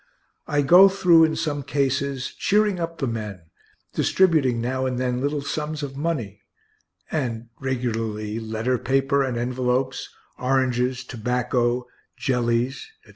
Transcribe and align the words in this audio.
I 0.47 0.63
go 0.63 0.89
through 0.89 1.25
in 1.25 1.35
some 1.35 1.61
cases, 1.61 2.33
cheering 2.33 2.79
up 2.79 2.97
the 2.97 3.05
men, 3.05 3.41
distributing 3.93 4.59
now 4.59 4.87
and 4.87 4.97
then 4.97 5.21
little 5.21 5.43
sums 5.43 5.83
of 5.83 5.95
money 5.95 6.41
and, 7.11 7.49
regularly, 7.59 8.39
letter 8.39 8.79
paper 8.79 9.21
and 9.21 9.37
envelopes, 9.37 10.09
oranges, 10.39 11.03
tobacco, 11.03 11.85
jellies, 12.17 12.83
etc. 13.03 13.09